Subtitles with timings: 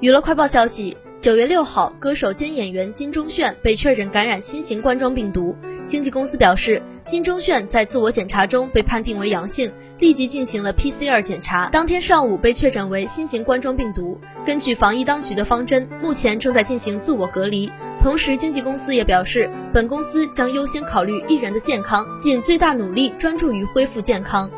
[0.00, 0.96] 娱乐快报消息。
[1.20, 5.54] 九月六号，歌手兼演员金钟铉被确诊感染新型冠状病毒。
[5.84, 14.18] 经纪公司表示，金钟铉在自我检查中被判定为阳性，立即进行了 PCR 检查，当天上午被确诊为新型冠状病毒。
[14.46, 17.70] 根据防疫当局的方针，目前正在进行自我隔离。
[17.98, 24.50] 同时，经纪公司也表示，本公司将优先考虑艺人的健康，尽最大努力专注于恢复健康。